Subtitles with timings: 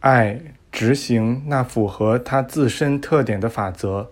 [0.00, 0.40] 爱
[0.70, 4.10] 执行那符合他自身特点的法则，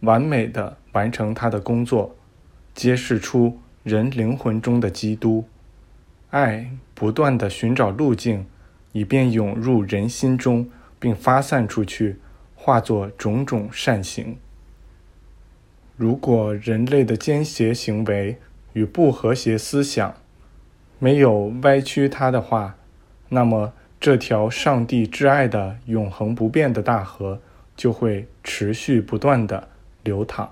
[0.00, 2.16] 完美的完成他的工作，
[2.74, 5.44] 揭示出人灵魂中的基督。
[6.30, 8.46] 爱不断的寻找路径，
[8.92, 12.18] 以便涌入人心中，并发散出去，
[12.56, 14.36] 化作种种善行。
[15.96, 18.38] 如果人类的奸邪行为
[18.72, 20.14] 与不和谐思想
[20.98, 22.76] 没有歪曲它的话，
[23.28, 27.38] 那么这条上帝之爱的永恒不变的大河
[27.76, 29.68] 就会持续不断的
[30.02, 30.48] 流淌，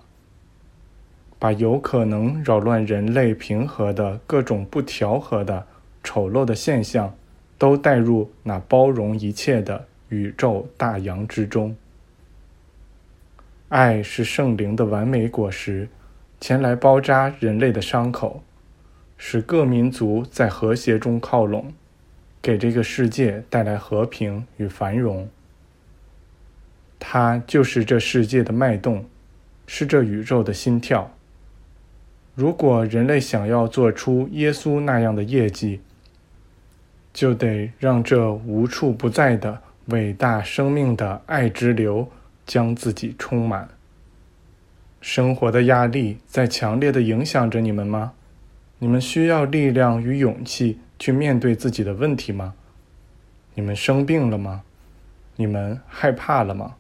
[1.39, 5.67] 把有可能扰乱人类平和的各种不调和的
[6.05, 7.15] 丑陋的现象
[7.57, 11.75] 都带入那包容一切的宇宙大洋之中。
[13.71, 15.89] 爱是圣灵的完美果实，
[16.39, 18.43] 前来包扎人类的伤口，
[19.17, 21.73] 使各民族在和谐中靠拢，
[22.41, 25.29] 给这个世界带来和平与繁荣。
[26.99, 29.05] 它就是这世界的脉动，
[29.67, 31.15] 是这宇宙的心跳。
[32.35, 35.81] 如果人类想要做出耶稣那样的业绩，
[37.13, 42.11] 就得让这无处不在的伟大生命的爱之流。
[42.49, 43.69] 将自己充满。
[45.03, 48.15] 生活的压力在强烈的影响着你们吗？
[48.81, 52.55] 你们需要力量与勇气去面对自己的问题吗？
[53.55, 54.63] 你们生病了吗？
[55.37, 56.77] 你们害怕了吗？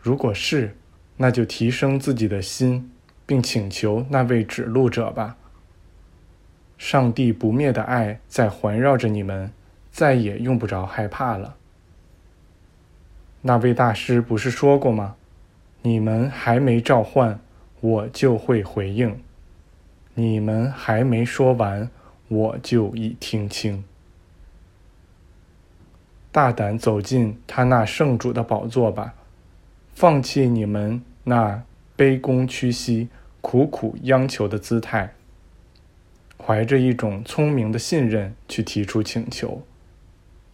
[0.00, 0.76] 如果是，
[1.16, 2.90] 那就提升自己的心，
[3.26, 5.36] 并请求那位指路者吧。
[6.78, 9.52] 上帝不灭的爱在环绕着你们，
[9.90, 11.56] 再也用不着害怕了。
[13.42, 15.16] 那位大师不是说过吗？
[15.82, 17.40] 你们还没召唤，
[17.80, 19.10] 我就会回应；
[20.14, 21.90] 你们还没说完，
[22.28, 23.84] 我就已听清。
[26.32, 29.14] 大胆走进他那圣主的宝座吧，
[29.94, 31.62] 放弃你们那
[31.96, 33.08] 卑躬屈膝、
[33.40, 35.14] 苦苦央求的姿态，
[36.38, 39.62] 怀着一种聪明的信任去提出请求。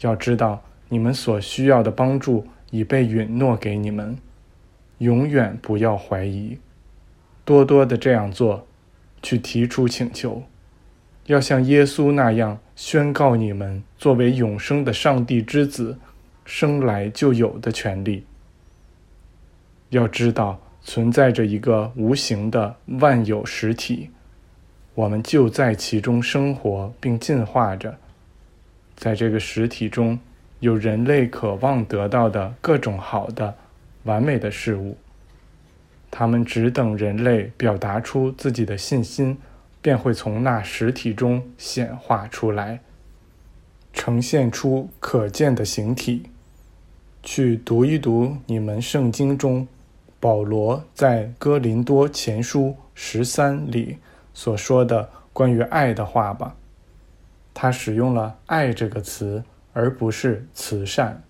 [0.00, 2.46] 要知道，你们所需要的帮助。
[2.72, 4.18] 已被允诺给你们，
[4.98, 6.58] 永远不要怀疑，
[7.44, 8.66] 多多的这样做，
[9.22, 10.42] 去提出请求，
[11.26, 15.98] 要像耶稣那样宣告你们作为永生的上帝之子，
[16.44, 18.24] 生来就有的权利。
[19.90, 24.10] 要知道，存在着一个无形的万有实体，
[24.94, 27.96] 我们就在其中生活并进化着，
[28.96, 30.18] 在这个实体中。
[30.60, 33.54] 有人类渴望得到的各种好的、
[34.04, 34.96] 完美的事物，
[36.10, 39.36] 他们只等人类表达出自己的信心，
[39.82, 42.80] 便会从那实体中显化出来，
[43.92, 46.30] 呈现出可见的形体。
[47.22, 49.66] 去读一读你们圣经中
[50.20, 53.98] 保罗在哥林多前书十三里
[54.32, 56.56] 所说的关于爱的话吧，
[57.52, 59.44] 他使用了“爱”这个词。
[59.78, 61.22] 而不是慈善。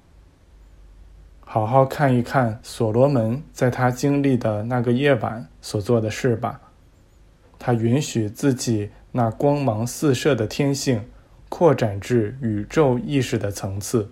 [1.49, 6.61] 好好看一看所罗门在他经历的那个夜晚所做的事吧。
[7.57, 11.09] 他允许自己那光芒四射的天性
[11.49, 14.11] 扩展至宇宙意识的层次，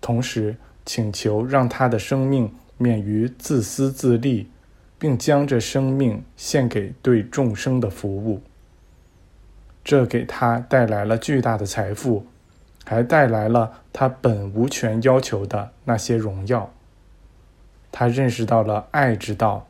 [0.00, 4.50] 同时请求让他的生命免于自私自利，
[4.98, 8.42] 并将这生命献给对众生的服务。
[9.84, 12.26] 这给他带来了巨大的财富。
[12.86, 16.72] 还带来了他本无权要求的那些荣耀。
[17.90, 19.66] 他认识到了爱之道，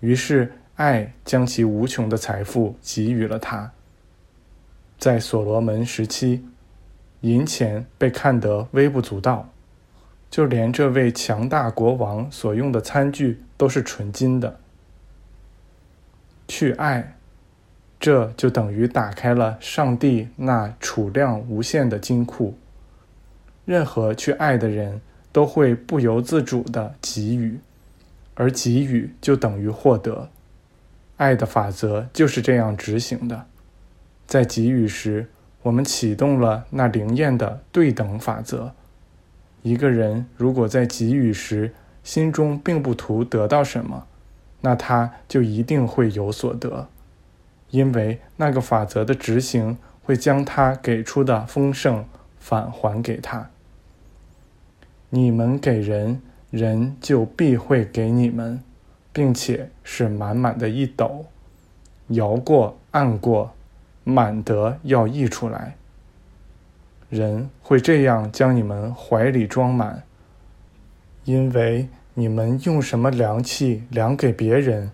[0.00, 3.72] 于是爱将其无穷的财富给予了他。
[4.98, 6.44] 在所罗门时期，
[7.22, 9.48] 银钱被看得微不足道，
[10.30, 14.60] 就连这位强大国王所用的餐具都是纯金的。
[16.46, 17.16] 去爱。
[18.00, 22.56] 这就等于打开了上帝那储量无限的金库。
[23.66, 27.60] 任何去爱的人都会不由自主的给予，
[28.34, 30.30] 而给予就等于获得。
[31.18, 33.44] 爱的法则就是这样执行的。
[34.26, 35.28] 在给予时，
[35.62, 38.72] 我们启动了那灵验的对等法则。
[39.62, 44.06] 一个人如果在给予时心中并不图得到什么，
[44.62, 46.88] 那他就一定会有所得。
[47.70, 52.04] 因为那个法则的执行会将他给出的丰盛
[52.38, 53.50] 返还给他。
[55.10, 56.20] 你们给人，
[56.50, 58.62] 人就必会给你们，
[59.12, 61.26] 并且是满满的一斗，
[62.08, 63.52] 摇过按过，
[64.04, 65.76] 满得要溢出来。
[67.08, 70.04] 人会这样将你们怀里装满，
[71.24, 74.92] 因为你们用什么量器量给别人，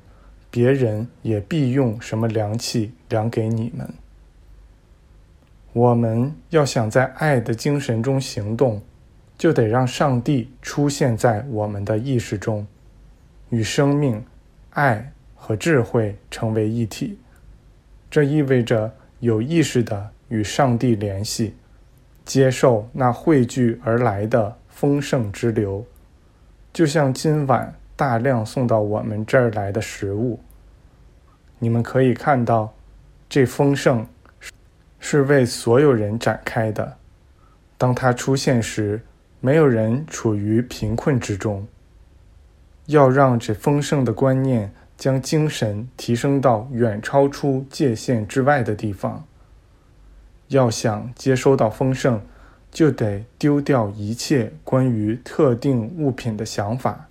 [0.57, 3.87] 别人也必用什么量器量给你们。
[5.75, 8.81] 我们要想在爱的精神中行动，
[9.37, 12.67] 就得让上帝出现在我们的意识中，
[13.51, 14.25] 与生命、
[14.71, 17.19] 爱和智慧成为一体。
[18.11, 21.53] 这意味着有意识的与上帝联系，
[22.25, 25.85] 接受那汇聚而来的丰盛之流，
[26.73, 30.39] 就像今晚大量送到我们这儿来的食物。
[31.59, 32.75] 你们可以看到，
[33.29, 34.07] 这丰盛。
[34.99, 36.97] 是为所有人展开的。
[37.79, 39.03] 当它出现时，
[39.41, 41.65] 没有人处于贫困之中。
[42.87, 49.25] 要让这丰盛的观念将精神提升到远超出界限之外的地方。
[50.49, 52.21] 要想接收到丰盛，
[52.73, 57.07] 就得丢掉一切关于特定物品的想法。